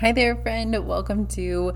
Hi 0.00 0.12
there, 0.12 0.34
friend. 0.34 0.86
Welcome 0.86 1.26
to 1.26 1.74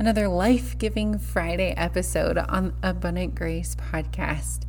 another 0.00 0.26
life 0.26 0.76
giving 0.76 1.18
Friday 1.18 1.72
episode 1.76 2.36
on 2.36 2.74
Abundant 2.82 3.36
Grace 3.36 3.76
podcast. 3.76 4.64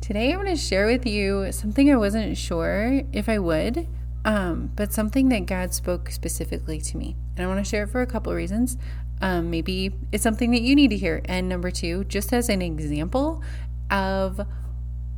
Today, 0.00 0.32
I 0.32 0.36
want 0.36 0.48
to 0.48 0.56
share 0.56 0.86
with 0.86 1.06
you 1.06 1.52
something 1.52 1.88
I 1.88 1.94
wasn't 1.94 2.36
sure 2.36 3.02
if 3.12 3.28
I 3.28 3.38
would, 3.38 3.86
um, 4.24 4.72
but 4.74 4.92
something 4.92 5.28
that 5.28 5.46
God 5.46 5.72
spoke 5.72 6.10
specifically 6.10 6.80
to 6.80 6.96
me. 6.96 7.14
And 7.36 7.44
I 7.44 7.46
want 7.46 7.64
to 7.64 7.70
share 7.70 7.84
it 7.84 7.90
for 7.90 8.02
a 8.02 8.08
couple 8.08 8.34
reasons. 8.34 8.76
Um, 9.20 9.48
maybe 9.48 9.94
it's 10.10 10.24
something 10.24 10.50
that 10.50 10.62
you 10.62 10.74
need 10.74 10.90
to 10.90 10.96
hear. 10.96 11.22
And 11.26 11.48
number 11.48 11.70
two, 11.70 12.02
just 12.02 12.32
as 12.32 12.48
an 12.48 12.60
example 12.60 13.40
of 13.88 14.40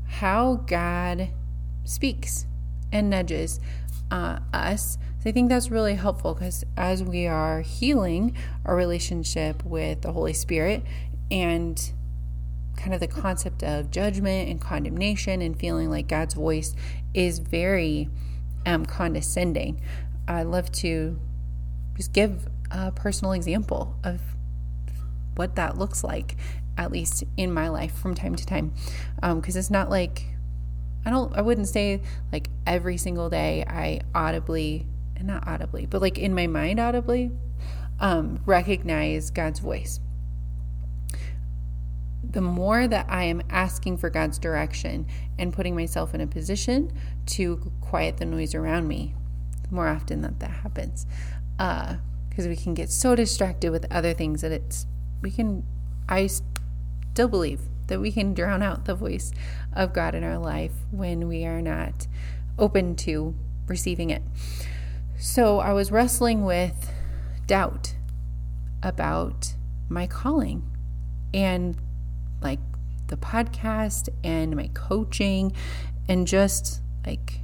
how 0.05 0.57
God 0.67 1.31
speaks 1.85 2.45
and 2.93 3.11
nudges 3.11 3.61
uh, 4.11 4.39
us 4.53 4.99
so 5.21 5.31
I 5.31 5.33
think 5.33 5.49
that's 5.49 5.69
really 5.69 5.97
helpful 5.97 6.35
because 6.35 6.65
as 6.77 7.03
we 7.03 7.27
are 7.27 7.63
healing 7.63 8.37
our 8.65 8.77
relationship 8.77 9.65
with 9.65 10.03
the 10.03 10.13
Holy 10.13 10.33
Spirit 10.33 10.85
and 11.29 11.93
kind 12.77 12.95
of 12.95 13.01
the 13.01 13.09
concept 13.09 13.65
of 13.65 13.91
judgment 13.91 14.49
and 14.49 14.61
condemnation 14.61 15.43
and 15.43 15.59
feeling 15.59 15.91
like 15.91 16.07
God's 16.07 16.35
voice 16.35 16.77
is 17.15 17.41
very 17.41 18.09
um, 18.65 18.87
condescending, 18.87 19.81
I 20.29 20.45
love 20.45 20.71
to 20.73 21.19
just 21.97 22.13
give 22.13 22.49
a 22.71 22.93
personal 22.93 23.33
example 23.33 23.97
of 24.05 24.21
what 25.35 25.57
that 25.57 25.77
looks 25.77 26.05
like, 26.05 26.37
at 26.77 26.93
least 26.93 27.25
in 27.37 27.53
my 27.53 27.69
life 27.69 27.93
from 27.93 28.15
time 28.15 28.37
to 28.37 28.47
time. 28.47 28.73
Because 29.17 29.57
um, 29.57 29.59
it's 29.59 29.71
not 29.71 29.91
like 29.91 30.27
I 31.05 31.11
don't, 31.11 31.35
I 31.37 31.41
wouldn't 31.41 31.69
say 31.69 32.03
like 32.33 32.51
every 32.69 32.99
single 32.99 33.31
day 33.31 33.65
I 33.67 34.01
audibly 34.15 34.87
and 35.17 35.27
not 35.27 35.49
audibly, 35.49 35.87
but 35.87 36.01
like 36.01 36.19
in 36.19 36.35
my 36.35 36.47
mind 36.47 36.79
audibly, 36.79 37.33
um, 37.99 38.41
recognize 38.47 39.31
God's 39.31 39.59
voice. 39.59 39.99
The 42.23 42.43
more 42.43 42.87
that 42.87 43.07
I 43.09 43.25
am 43.25 43.43
asking 43.49 43.97
for 43.97 44.11
God's 44.11 44.39
direction 44.39 45.07
and 45.39 45.53
putting 45.53 45.75
myself 45.75 46.15
in 46.15 46.21
a 46.21 46.27
position 46.27 46.93
to 47.27 47.73
quiet 47.81 48.19
the 48.19 48.27
noise 48.27 48.55
around 48.55 48.87
me, 48.87 49.15
the 49.63 49.75
more 49.75 49.89
often 49.89 50.21
that 50.21 50.39
that 50.41 50.51
happens. 50.51 51.07
Because 51.57 52.47
uh, 52.47 52.49
we 52.49 52.57
can 52.57 52.75
get 52.75 52.91
so 52.91 53.17
distracted 53.17 53.71
with 53.71 53.91
other 53.91 54.13
things 54.13 54.43
that 54.43 54.53
it's, 54.53 54.87
we 55.23 55.31
can, 55.31 55.65
I 56.07 56.29
still 56.29 57.29
believe 57.29 57.61
that 57.87 57.99
we 57.99 58.13
can 58.13 58.35
drown 58.35 58.63
out 58.63 58.85
the 58.85 58.95
voice 58.95 59.33
of 59.73 59.95
God 59.95 60.15
in 60.15 60.23
our 60.23 60.39
life 60.39 60.73
when 60.91 61.27
we 61.27 61.47
are 61.47 61.63
not 61.63 62.07
open 62.59 62.97
to 62.97 63.35
receiving 63.67 64.11
it. 64.11 64.23
So 65.19 65.59
I 65.61 65.73
was 65.73 65.91
wrestling 65.91 66.45
with 66.45 66.93
doubt 67.47 67.95
about 68.83 69.55
my 69.89 70.07
calling 70.07 70.63
and 71.35 71.77
like 72.41 72.61
the 73.09 73.17
podcast 73.17 74.09
and 74.23 74.55
my 74.55 74.71
coaching 74.75 75.53
and 76.09 76.27
just 76.27 76.81
like 77.07 77.41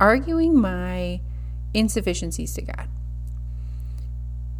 arguing 0.00 0.58
my 0.58 1.20
insufficiencies 1.72 2.54
to 2.54 2.62
God 2.62 2.88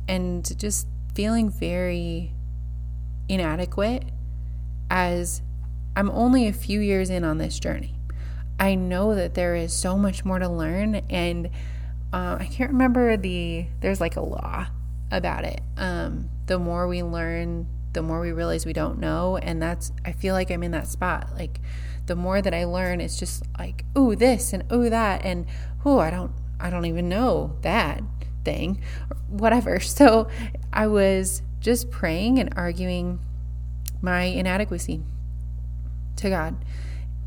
and 0.09 0.59
just 0.59 0.87
feeling 1.15 1.50
very 1.50 2.33
inadequate 3.29 4.05
as 4.91 5.43
I'm 5.97 6.11
only 6.11 6.47
a 6.47 6.53
few 6.53 6.81
years 6.81 7.11
in 7.11 7.25
on 7.25 7.39
this 7.39 7.59
journey. 7.59 7.95
I 8.59 8.75
know 8.75 9.15
that 9.15 9.35
there 9.35 9.55
is 9.57 9.73
so 9.73 9.97
much 9.97 10.25
more 10.25 10.39
to 10.39 10.49
learn 10.49 10.97
and 11.11 11.47
um, 12.13 12.39
I 12.41 12.47
can't 12.47 12.71
remember 12.71 13.17
the, 13.17 13.67
there's 13.81 14.01
like 14.01 14.17
a 14.17 14.21
law 14.21 14.67
about 15.11 15.45
it. 15.45 15.61
Um, 15.77 16.31
the 16.47 16.59
more 16.59 16.87
we 16.87 17.03
learn, 17.03 17.67
the 17.93 18.03
more 18.03 18.21
we 18.21 18.31
realize 18.31 18.65
we 18.65 18.73
don't 18.73 19.01
know. 19.01 19.37
And 19.37 19.61
that's, 19.61 19.91
I 20.05 20.13
feel 20.13 20.35
like 20.35 20.51
I'm 20.51 20.63
in 20.63 20.71
that 20.71 20.87
spot. 20.87 21.31
Like 21.35 21.61
the 22.07 22.15
more 22.15 22.41
that 22.41 22.55
I 22.55 22.65
learn, 22.65 23.01
it's 23.01 23.19
just 23.19 23.43
like, 23.59 23.85
oh, 23.97 24.15
this 24.15 24.53
and 24.53 24.63
oh, 24.71 24.89
that. 24.89 25.25
And 25.25 25.47
oh, 25.85 25.99
I 25.99 26.11
don't, 26.11 26.33
I 26.61 26.71
don't 26.71 26.87
even 26.87 27.09
know 27.09 27.57
that 27.63 28.03
thing 28.45 28.81
whatever. 29.29 29.81
So 29.95 30.29
I 30.73 30.87
was 30.87 31.43
just 31.61 31.91
praying 31.91 32.39
and 32.39 32.53
arguing 32.57 33.21
my 34.03 34.23
inadequacy 34.23 35.03
to 36.17 36.31
God. 36.31 36.57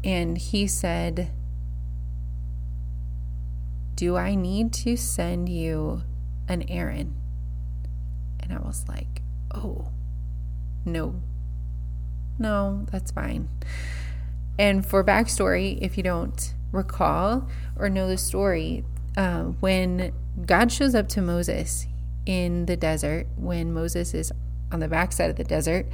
And 0.08 0.40
He 0.40 0.66
said, 0.66 1.30
do 3.98 4.16
I 4.16 4.36
need 4.36 4.74
to 4.74 4.96
send 4.96 5.50
you 5.50 6.04
an 6.48 6.64
Aaron? 6.70 7.16
And 8.40 8.54
I 8.54 8.60
was 8.60 8.86
like, 8.88 9.24
Oh, 9.56 9.90
no, 10.86 11.20
no, 12.38 12.86
that's 12.92 13.10
fine. 13.12 13.50
And 14.60 14.86
for 14.86 15.04
backstory, 15.04 15.80
if 15.82 15.98
you 15.98 16.04
don't 16.04 16.54
recall 16.72 17.50
or 17.76 17.90
know 17.90 18.08
the 18.08 18.18
story, 18.18 18.86
uh, 19.18 19.46
when 19.62 20.14
God 20.46 20.72
shows 20.72 20.94
up 20.94 21.08
to 21.10 21.22
Moses 21.22 21.88
in 22.28 22.68
the 22.68 22.78
desert, 22.78 23.26
when 23.36 23.74
Moses 23.74 24.14
is 24.14 24.32
on 24.72 24.80
the 24.80 24.88
backside 24.88 25.32
of 25.32 25.38
the 25.38 25.44
desert, 25.44 25.88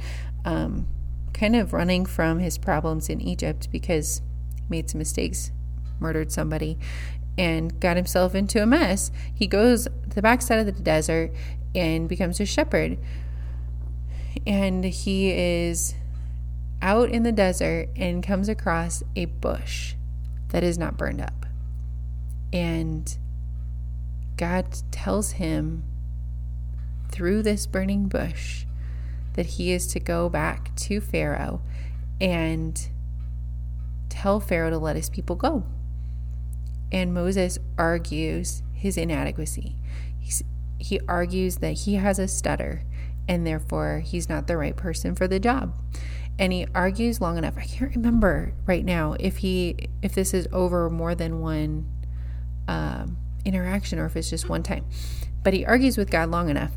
um, 0.44 0.88
kind 1.34 1.54
of 1.56 1.72
running 1.72 2.06
from 2.06 2.38
his 2.38 2.56
problems 2.56 3.10
in 3.10 3.20
Egypt 3.20 3.68
because 3.70 4.22
he 4.56 4.62
made 4.70 4.88
some 4.88 4.98
mistakes, 4.98 5.50
murdered 6.00 6.32
somebody, 6.32 6.78
and 7.36 7.78
got 7.80 7.96
himself 7.96 8.34
into 8.34 8.62
a 8.62 8.66
mess. 8.66 9.10
He 9.34 9.46
goes 9.46 9.84
to 9.84 10.14
the 10.14 10.22
backside 10.22 10.60
of 10.60 10.66
the 10.66 10.72
desert 10.72 11.32
and 11.74 12.08
becomes 12.08 12.40
a 12.40 12.46
shepherd. 12.46 12.98
And 14.46 14.84
he 14.84 15.30
is 15.30 15.94
out 16.80 17.10
in 17.10 17.22
the 17.22 17.32
desert 17.32 17.88
and 17.96 18.22
comes 18.22 18.48
across 18.48 19.02
a 19.16 19.24
bush 19.26 19.94
that 20.48 20.62
is 20.62 20.78
not 20.78 20.96
burned 20.96 21.20
up. 21.20 21.46
And 22.52 23.16
God 24.36 24.66
tells 24.90 25.32
him 25.32 25.82
through 27.10 27.42
this 27.42 27.66
burning 27.66 28.06
bush 28.06 28.66
that 29.34 29.46
he 29.46 29.72
is 29.72 29.86
to 29.88 30.00
go 30.00 30.28
back 30.28 30.74
to 30.76 31.00
Pharaoh 31.00 31.62
and 32.20 32.88
tell 34.08 34.40
Pharaoh 34.40 34.70
to 34.70 34.78
let 34.78 34.96
his 34.96 35.10
people 35.10 35.36
go. 35.36 35.64
And 36.90 37.12
Moses 37.12 37.58
argues 37.76 38.62
his 38.72 38.96
inadequacy. 38.96 39.76
He's, 40.18 40.42
he 40.78 41.00
argues 41.08 41.56
that 41.56 41.72
he 41.72 41.94
has 41.94 42.18
a 42.18 42.28
stutter 42.28 42.84
and 43.28 43.46
therefore 43.46 44.00
he's 44.04 44.28
not 44.28 44.46
the 44.46 44.56
right 44.56 44.76
person 44.76 45.14
for 45.14 45.26
the 45.26 45.40
job. 45.40 45.76
And 46.38 46.52
he 46.52 46.66
argues 46.74 47.20
long 47.20 47.38
enough. 47.38 47.54
I 47.56 47.64
can't 47.64 47.94
remember 47.94 48.54
right 48.66 48.84
now 48.84 49.14
if 49.20 49.38
he 49.38 49.88
if 50.02 50.14
this 50.14 50.34
is 50.34 50.48
over 50.52 50.90
more 50.90 51.14
than 51.14 51.40
one 51.40 51.86
um, 52.66 53.16
interaction 53.44 53.98
or 53.98 54.06
if 54.06 54.16
it's 54.16 54.30
just 54.30 54.48
one 54.48 54.62
time. 54.62 54.84
But 55.42 55.54
he 55.54 55.64
argues 55.64 55.96
with 55.96 56.10
God 56.10 56.30
long 56.30 56.48
enough 56.48 56.72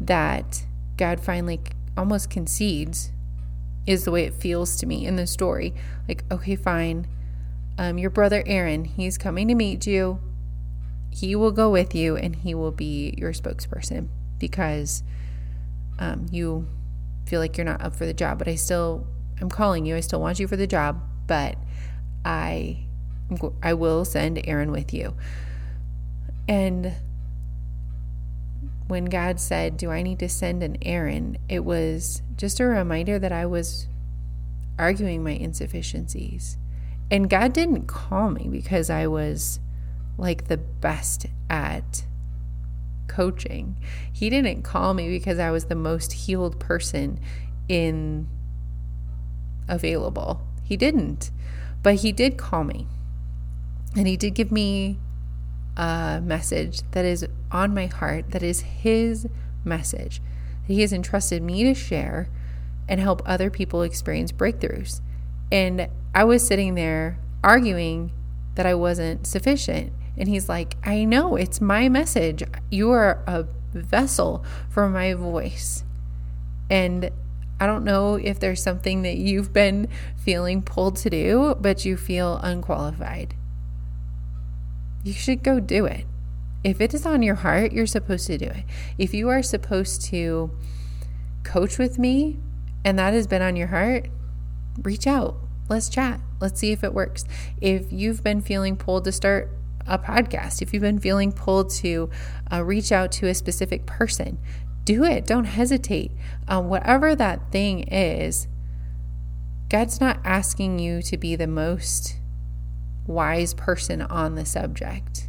that 0.00 0.64
God 0.96 1.20
finally 1.20 1.60
almost 1.96 2.30
concedes 2.30 3.12
is 3.86 4.04
the 4.04 4.10
way 4.10 4.24
it 4.24 4.34
feels 4.34 4.76
to 4.76 4.86
me 4.86 5.06
in 5.06 5.16
the 5.16 5.26
story. 5.26 5.74
Like, 6.08 6.24
okay, 6.30 6.56
fine 6.56 7.06
um, 7.78 7.98
your 7.98 8.10
brother 8.10 8.42
Aaron, 8.46 8.84
he's 8.84 9.18
coming 9.18 9.48
to 9.48 9.54
meet 9.54 9.86
you. 9.86 10.20
He 11.10 11.34
will 11.34 11.52
go 11.52 11.70
with 11.70 11.94
you 11.94 12.16
and 12.16 12.36
he 12.36 12.54
will 12.54 12.70
be 12.70 13.14
your 13.16 13.32
spokesperson 13.32 14.08
because 14.38 15.02
um, 15.98 16.26
you 16.30 16.68
feel 17.26 17.40
like 17.40 17.56
you're 17.56 17.64
not 17.64 17.82
up 17.82 17.94
for 17.94 18.06
the 18.06 18.14
job. 18.14 18.38
But 18.38 18.48
I 18.48 18.54
still, 18.54 19.06
I'm 19.40 19.50
calling 19.50 19.86
you. 19.86 19.96
I 19.96 20.00
still 20.00 20.20
want 20.20 20.38
you 20.38 20.48
for 20.48 20.56
the 20.56 20.66
job, 20.66 21.00
but 21.26 21.56
I, 22.24 22.86
I 23.62 23.74
will 23.74 24.04
send 24.04 24.40
Aaron 24.46 24.70
with 24.70 24.92
you. 24.92 25.14
And 26.48 26.94
when 28.92 29.06
God 29.06 29.40
said, 29.40 29.76
Do 29.76 29.90
I 29.90 30.02
need 30.02 30.20
to 30.20 30.28
send 30.28 30.62
an 30.62 30.76
Aaron? 30.82 31.38
It 31.48 31.64
was 31.64 32.22
just 32.36 32.60
a 32.60 32.64
reminder 32.64 33.18
that 33.18 33.32
I 33.32 33.46
was 33.46 33.88
arguing 34.78 35.24
my 35.24 35.32
insufficiencies 35.32 36.58
and 37.12 37.28
God 37.28 37.52
didn't 37.52 37.88
call 37.88 38.30
me 38.30 38.48
because 38.50 38.88
I 38.88 39.06
was 39.06 39.60
like 40.16 40.48
the 40.48 40.56
best 40.56 41.26
at 41.50 42.04
coaching. 43.06 43.76
He 44.10 44.30
didn't 44.30 44.62
call 44.62 44.94
me 44.94 45.10
because 45.10 45.38
I 45.38 45.50
was 45.50 45.66
the 45.66 45.74
most 45.74 46.12
healed 46.14 46.58
person 46.58 47.20
in 47.68 48.28
available. 49.68 50.40
He 50.64 50.74
didn't. 50.78 51.30
But 51.82 51.96
he 51.96 52.12
did 52.12 52.38
call 52.38 52.64
me. 52.64 52.86
And 53.94 54.06
he 54.06 54.16
did 54.16 54.34
give 54.34 54.50
me 54.50 54.98
a 55.76 56.20
message 56.22 56.82
that 56.92 57.04
is 57.04 57.26
on 57.50 57.74
my 57.74 57.86
heart, 57.86 58.30
that 58.30 58.42
is 58.42 58.60
his 58.60 59.26
message, 59.64 60.20
that 60.66 60.72
he 60.72 60.80
has 60.82 60.92
entrusted 60.92 61.42
me 61.42 61.64
to 61.64 61.74
share 61.74 62.28
and 62.88 63.00
help 63.00 63.22
other 63.24 63.50
people 63.50 63.82
experience 63.82 64.32
breakthroughs. 64.32 65.00
And 65.50 65.88
I 66.14 66.24
was 66.24 66.46
sitting 66.46 66.74
there 66.74 67.18
arguing 67.42 68.12
that 68.54 68.66
I 68.66 68.74
wasn't 68.74 69.26
sufficient. 69.26 69.92
And 70.16 70.28
he's 70.28 70.48
like, 70.48 70.76
I 70.84 71.04
know, 71.04 71.36
it's 71.36 71.60
my 71.60 71.88
message. 71.88 72.42
You 72.70 72.90
are 72.90 73.22
a 73.26 73.46
vessel 73.72 74.44
for 74.68 74.88
my 74.88 75.14
voice. 75.14 75.84
And 76.68 77.10
I 77.58 77.66
don't 77.66 77.84
know 77.84 78.16
if 78.16 78.40
there's 78.40 78.62
something 78.62 79.02
that 79.02 79.16
you've 79.16 79.52
been 79.52 79.88
feeling 80.16 80.62
pulled 80.62 80.96
to 80.96 81.10
do, 81.10 81.56
but 81.60 81.84
you 81.84 81.96
feel 81.96 82.38
unqualified. 82.42 83.34
You 85.02 85.12
should 85.12 85.42
go 85.42 85.60
do 85.60 85.84
it. 85.86 86.06
If 86.64 86.80
it 86.80 86.94
is 86.94 87.04
on 87.04 87.22
your 87.22 87.34
heart, 87.36 87.72
you're 87.72 87.86
supposed 87.86 88.26
to 88.28 88.38
do 88.38 88.46
it. 88.46 88.64
If 88.98 89.12
you 89.12 89.28
are 89.28 89.42
supposed 89.42 90.02
to 90.06 90.50
coach 91.42 91.78
with 91.78 91.98
me 91.98 92.38
and 92.84 92.98
that 92.98 93.14
has 93.14 93.26
been 93.26 93.42
on 93.42 93.56
your 93.56 93.68
heart, 93.68 94.08
reach 94.82 95.06
out. 95.06 95.36
Let's 95.68 95.88
chat. 95.88 96.20
Let's 96.40 96.60
see 96.60 96.72
if 96.72 96.84
it 96.84 96.94
works. 96.94 97.24
If 97.60 97.92
you've 97.92 98.22
been 98.22 98.40
feeling 98.40 98.76
pulled 98.76 99.04
to 99.04 99.12
start 99.12 99.50
a 99.86 99.98
podcast, 99.98 100.62
if 100.62 100.72
you've 100.72 100.82
been 100.82 101.00
feeling 101.00 101.32
pulled 101.32 101.70
to 101.70 102.10
uh, 102.52 102.62
reach 102.62 102.92
out 102.92 103.10
to 103.12 103.26
a 103.26 103.34
specific 103.34 103.86
person, 103.86 104.38
do 104.84 105.04
it. 105.04 105.26
Don't 105.26 105.44
hesitate. 105.44 106.12
Um, 106.46 106.68
whatever 106.68 107.14
that 107.16 107.50
thing 107.50 107.80
is, 107.84 108.46
God's 109.68 110.00
not 110.00 110.20
asking 110.24 110.78
you 110.78 111.02
to 111.02 111.16
be 111.16 111.34
the 111.34 111.46
most 111.46 112.16
wise 113.06 113.54
person 113.54 114.02
on 114.02 114.34
the 114.34 114.44
subject, 114.44 115.28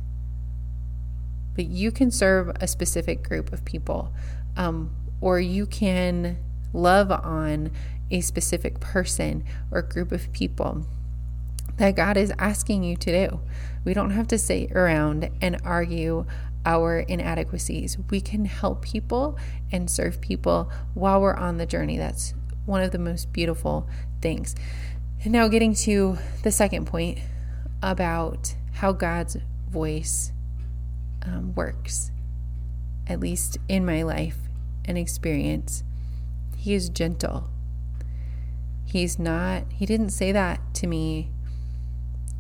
but 1.56 1.66
you 1.66 1.92
can 1.92 2.12
serve 2.12 2.56
a 2.60 2.68
specific 2.68 3.24
group 3.24 3.52
of 3.52 3.64
people, 3.66 4.14
um, 4.56 4.96
or 5.22 5.40
you 5.40 5.66
can 5.66 6.38
love 6.74 7.12
on 7.12 7.72
a 8.12 8.22
specific 8.22 8.80
person 8.80 9.44
or 9.72 9.82
group 9.82 10.12
of 10.12 10.32
people 10.32 10.86
that 11.78 11.96
God 11.96 12.18
is 12.18 12.32
asking 12.38 12.84
you 12.84 12.96
to 12.98 13.28
do. 13.28 13.40
We 13.84 13.94
don't 13.94 14.12
have 14.12 14.28
to 14.28 14.38
sit 14.38 14.72
around 14.72 15.30
and 15.42 15.60
argue 15.64 16.26
our 16.66 17.00
inadequacies. 17.00 17.98
We 18.10 18.22
can 18.22 18.46
help 18.46 18.84
people 18.84 19.38
and 19.72 19.90
serve 19.90 20.22
people 20.22 20.72
while 20.94 21.20
we're 21.20 21.36
on 21.36 21.58
the 21.58 21.66
journey. 21.66 21.98
That's 21.98 22.34
one 22.66 22.82
of 22.82 22.92
the 22.92 23.00
most 23.00 23.34
beautiful 23.34 23.88
things. 24.22 24.56
And 25.24 25.34
now, 25.34 25.48
getting 25.48 25.74
to 25.76 26.18
the 26.44 26.52
second 26.52 26.86
point 26.86 27.20
about 27.84 28.56
how 28.76 28.94
God's 28.94 29.38
voice 29.70 30.32
um, 31.22 31.54
works, 31.54 32.12
at 33.06 33.20
least 33.20 33.58
in 33.68 33.86
my 33.86 34.02
life 34.02 34.38
and 34.86 34.98
experience. 34.98 35.84
He 36.58 36.74
is 36.74 36.90
gentle. 36.90 37.50
He's 38.86 39.20
not, 39.20 39.66
he 39.74 39.86
didn't 39.86 40.10
say 40.10 40.32
that 40.32 40.62
to 40.76 40.88
me 40.88 41.30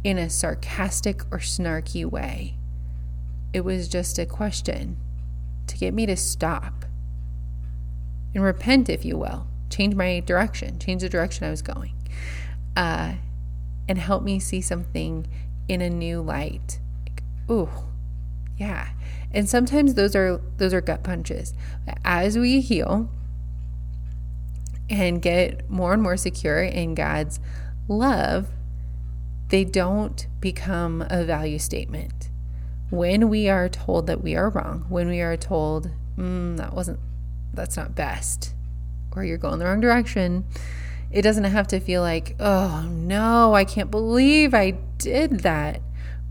in 0.03 0.17
a 0.17 0.29
sarcastic 0.29 1.23
or 1.31 1.39
snarky 1.39 2.05
way. 2.05 2.55
It 3.51 3.65
was 3.65 3.87
just 3.87 4.17
a 4.17 4.25
question 4.25 4.97
to 5.67 5.77
get 5.77 5.93
me 5.93 6.05
to 6.05 6.15
stop 6.15 6.85
and 8.33 8.43
repent, 8.43 8.89
if 8.89 9.03
you 9.03 9.17
will, 9.17 9.47
change 9.69 9.93
my 9.93 10.21
direction, 10.21 10.79
change 10.79 11.01
the 11.01 11.09
direction 11.09 11.45
I 11.45 11.51
was 11.51 11.61
going, 11.61 11.93
uh, 12.75 13.13
and 13.87 13.97
help 13.97 14.23
me 14.23 14.39
see 14.39 14.61
something 14.61 15.27
in 15.67 15.81
a 15.81 15.89
new 15.89 16.21
light. 16.21 16.79
Like, 17.05 17.23
ooh, 17.49 17.69
yeah. 18.57 18.89
And 19.31 19.49
sometimes 19.49 19.95
those 19.95 20.15
are 20.15 20.39
those 20.57 20.73
are 20.73 20.81
gut 20.81 21.03
punches. 21.03 21.53
As 22.05 22.37
we 22.37 22.61
heal 22.61 23.09
and 24.89 25.21
get 25.21 25.69
more 25.69 25.93
and 25.93 26.03
more 26.03 26.17
secure 26.17 26.61
in 26.61 26.93
God's 26.93 27.39
love, 27.87 28.47
they 29.49 29.63
don't 29.63 30.27
become 30.39 31.05
a 31.09 31.23
value 31.23 31.59
statement. 31.59 32.29
When 32.89 33.29
we 33.29 33.49
are 33.49 33.69
told 33.69 34.07
that 34.07 34.23
we 34.23 34.35
are 34.35 34.49
wrong, 34.49 34.85
when 34.89 35.07
we 35.07 35.21
are 35.21 35.35
told, 35.35 35.89
mm, 36.15 36.57
that 36.57 36.73
wasn't, 36.73 36.99
that's 37.53 37.75
not 37.75 37.95
best, 37.95 38.53
or 39.15 39.23
you're 39.23 39.37
going 39.37 39.57
the 39.57 39.65
wrong 39.65 39.79
direction, 39.79 40.45
it 41.13 41.21
doesn't 41.21 41.43
have 41.43 41.67
to 41.67 41.79
feel 41.79 42.01
like, 42.01 42.35
oh 42.39 42.89
no, 42.89 43.53
I 43.53 43.65
can't 43.65 43.91
believe 43.91 44.55
I 44.55 44.71
did 44.97 45.41
that. 45.41 45.79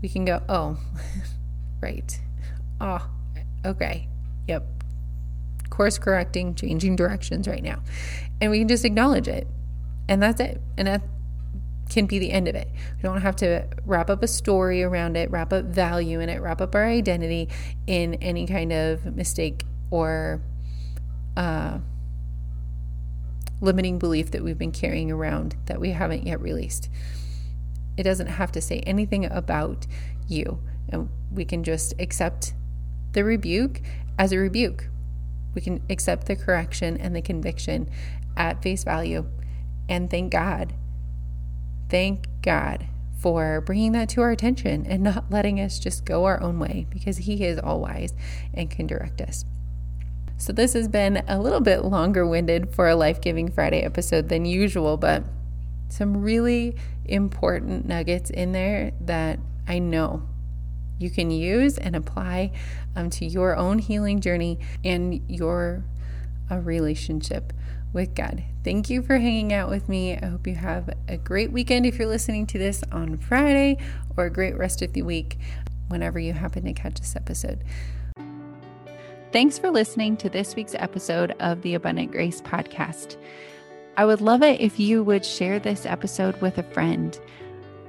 We 0.01 0.09
can 0.09 0.25
go, 0.25 0.43
oh, 0.49 0.77
right. 1.81 2.19
Oh, 2.81 3.09
okay. 3.65 4.09
Yep. 4.49 4.65
Course 5.69 5.97
correcting, 5.97 6.53
changing 6.55 6.97
directions 6.97 7.47
right 7.47 7.63
now. 7.63 7.81
And 8.41 8.51
we 8.51 8.59
can 8.59 8.67
just 8.67 8.83
acknowledge 8.83 9.29
it. 9.29 9.47
And 10.09 10.21
that's 10.21 10.41
it. 10.41 10.61
And 10.77 10.89
that 10.89 11.01
can 11.89 12.05
be 12.05 12.19
the 12.19 12.31
end 12.31 12.49
of 12.49 12.55
it. 12.55 12.67
We 12.97 13.03
don't 13.03 13.21
have 13.21 13.37
to 13.37 13.65
wrap 13.85 14.09
up 14.09 14.21
a 14.21 14.27
story 14.27 14.83
around 14.83 15.15
it, 15.15 15.31
wrap 15.31 15.53
up 15.53 15.63
value 15.63 16.19
in 16.19 16.27
it, 16.27 16.41
wrap 16.41 16.59
up 16.59 16.75
our 16.75 16.85
identity 16.85 17.47
in 17.87 18.15
any 18.15 18.45
kind 18.45 18.73
of 18.73 19.15
mistake 19.15 19.63
or 19.91 20.41
uh, 21.37 21.77
limiting 23.63 23.97
belief 23.97 24.29
that 24.31 24.43
we've 24.43 24.57
been 24.57 24.71
carrying 24.71 25.09
around 25.09 25.55
that 25.65 25.79
we 25.79 25.91
haven't 25.91 26.27
yet 26.27 26.41
released. 26.41 26.89
It 27.95 28.03
doesn't 28.03 28.27
have 28.27 28.51
to 28.51 28.61
say 28.61 28.79
anything 28.79 29.25
about 29.25 29.87
you. 30.27 30.59
And 30.89 31.09
we 31.31 31.45
can 31.45 31.63
just 31.63 31.93
accept 31.99 32.53
the 33.13 33.23
rebuke 33.23 33.81
as 34.19 34.31
a 34.31 34.37
rebuke. 34.37 34.89
We 35.55 35.61
can 35.61 35.81
accept 35.89 36.27
the 36.27 36.35
correction 36.35 36.97
and 36.97 37.15
the 37.15 37.21
conviction 37.21 37.89
at 38.35 38.61
face 38.61 38.83
value 38.83 39.25
and 39.87 40.09
thank 40.09 40.31
God. 40.31 40.73
Thank 41.89 42.27
God 42.41 42.87
for 43.19 43.61
bringing 43.61 43.93
that 43.93 44.09
to 44.09 44.21
our 44.21 44.31
attention 44.31 44.85
and 44.85 45.03
not 45.03 45.29
letting 45.29 45.59
us 45.59 45.79
just 45.79 46.03
go 46.03 46.25
our 46.25 46.41
own 46.41 46.59
way 46.59 46.87
because 46.89 47.17
He 47.19 47.43
is 47.45 47.59
all 47.59 47.79
wise 47.79 48.13
and 48.53 48.69
can 48.69 48.87
direct 48.87 49.21
us. 49.21 49.45
So, 50.43 50.51
this 50.51 50.73
has 50.73 50.89
been 50.89 51.23
a 51.29 51.39
little 51.39 51.61
bit 51.61 51.85
longer 51.85 52.27
winded 52.27 52.75
for 52.75 52.89
a 52.89 52.97
Life 52.97 53.21
Giving 53.21 53.49
Friday 53.49 53.79
episode 53.79 54.27
than 54.27 54.43
usual, 54.43 54.97
but 54.97 55.23
some 55.87 56.17
really 56.17 56.75
important 57.05 57.85
nuggets 57.85 58.29
in 58.29 58.51
there 58.51 58.91
that 58.99 59.39
I 59.69 59.79
know 59.79 60.27
you 60.99 61.09
can 61.09 61.31
use 61.31 61.77
and 61.77 61.95
apply 61.95 62.51
um, 62.93 63.09
to 63.11 63.25
your 63.25 63.55
own 63.55 63.79
healing 63.79 64.19
journey 64.19 64.59
and 64.83 65.21
your 65.29 65.85
uh, 66.51 66.57
relationship 66.57 67.53
with 67.93 68.13
God. 68.13 68.43
Thank 68.65 68.89
you 68.89 69.01
for 69.01 69.19
hanging 69.19 69.53
out 69.53 69.69
with 69.69 69.87
me. 69.87 70.17
I 70.17 70.25
hope 70.25 70.45
you 70.45 70.55
have 70.55 70.89
a 71.07 71.15
great 71.15 71.53
weekend 71.53 71.85
if 71.85 71.97
you're 71.97 72.05
listening 72.05 72.47
to 72.47 72.57
this 72.57 72.83
on 72.91 73.17
Friday 73.17 73.77
or 74.17 74.25
a 74.25 74.29
great 74.29 74.57
rest 74.57 74.81
of 74.81 74.91
the 74.91 75.03
week 75.03 75.37
whenever 75.87 76.19
you 76.19 76.33
happen 76.33 76.65
to 76.65 76.73
catch 76.73 76.99
this 76.99 77.15
episode. 77.15 77.63
Thanks 79.33 79.57
for 79.57 79.71
listening 79.71 80.15
to 80.17 80.29
this 80.29 80.55
week's 80.55 80.75
episode 80.75 81.31
of 81.39 81.59
the 81.63 81.73
Abundant 81.73 82.11
Grace 82.11 82.39
Podcast. 82.39 83.17
I 83.97 84.05
would 84.05 84.21
love 84.21 84.43
it 84.43 84.61
if 84.61 84.79
you 84.79 85.03
would 85.03 85.25
share 85.25 85.57
this 85.57 85.87
episode 85.87 86.39
with 86.39 86.59
a 86.59 86.63
friend 86.63 87.19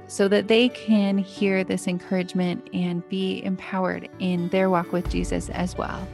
so 0.07 0.27
that 0.27 0.47
they 0.47 0.69
can 0.69 1.19
hear 1.19 1.63
this 1.63 1.87
encouragement 1.87 2.67
and 2.73 3.07
be 3.09 3.43
empowered 3.45 4.09
in 4.17 4.49
their 4.49 4.71
walk 4.71 4.91
with 4.91 5.07
Jesus 5.07 5.49
as 5.49 5.77
well. 5.77 6.07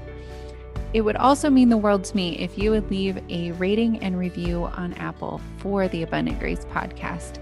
It 0.93 0.99
would 0.99 1.15
also 1.15 1.49
mean 1.49 1.69
the 1.69 1.77
world 1.77 2.03
to 2.03 2.15
me 2.17 2.37
if 2.37 2.57
you 2.57 2.71
would 2.71 2.91
leave 2.91 3.17
a 3.29 3.53
rating 3.53 3.99
and 3.99 4.19
review 4.19 4.65
on 4.65 4.91
Apple 4.95 5.39
for 5.59 5.87
the 5.87 6.03
Abundant 6.03 6.39
Grace 6.39 6.65
podcast. 6.65 7.37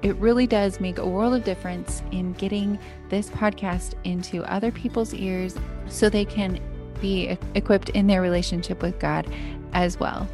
It 0.00 0.16
really 0.16 0.46
does 0.46 0.80
make 0.80 0.96
a 0.96 1.06
world 1.06 1.34
of 1.34 1.44
difference 1.44 2.02
in 2.12 2.32
getting 2.32 2.78
this 3.10 3.28
podcast 3.28 3.92
into 4.04 4.42
other 4.50 4.72
people's 4.72 5.12
ears 5.12 5.54
so 5.86 6.08
they 6.08 6.24
can 6.24 6.58
be 7.00 7.36
equipped 7.54 7.90
in 7.90 8.06
their 8.06 8.22
relationship 8.22 8.82
with 8.82 8.98
God 8.98 9.26
as 9.72 9.98
well. 9.98 10.28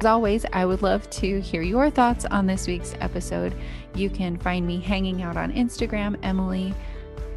As 0.00 0.06
always, 0.06 0.44
I 0.52 0.66
would 0.66 0.82
love 0.82 1.08
to 1.10 1.40
hear 1.40 1.62
your 1.62 1.90
thoughts 1.90 2.24
on 2.26 2.46
this 2.46 2.66
week's 2.66 2.94
episode. 3.00 3.54
You 3.94 4.10
can 4.10 4.36
find 4.36 4.66
me 4.66 4.80
hanging 4.80 5.22
out 5.22 5.36
on 5.36 5.52
Instagram, 5.52 6.18
Emily 6.22 6.74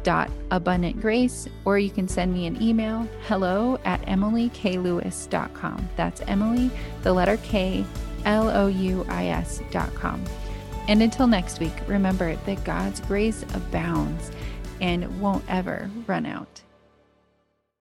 abundantgrace, 0.04 1.48
or 1.64 1.78
you 1.78 1.90
can 1.90 2.08
send 2.08 2.32
me 2.32 2.46
an 2.46 2.60
email, 2.62 3.06
hello 3.24 3.78
at 3.84 4.00
emilyklouis.com. 4.02 5.88
That's 5.96 6.20
Emily, 6.22 6.70
the 7.02 7.12
letter 7.12 7.36
K, 7.38 7.84
L 8.24 8.48
O 8.48 8.68
U 8.68 9.04
I 9.08 9.26
S.com. 9.26 10.24
And 10.88 11.02
until 11.02 11.26
next 11.26 11.60
week, 11.60 11.74
remember 11.86 12.36
that 12.36 12.64
God's 12.64 13.00
grace 13.00 13.42
abounds 13.54 14.30
and 14.80 15.20
won't 15.20 15.44
ever 15.48 15.90
run 16.06 16.24
out. 16.24 16.62